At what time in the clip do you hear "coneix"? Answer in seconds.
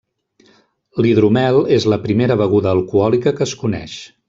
3.63-3.97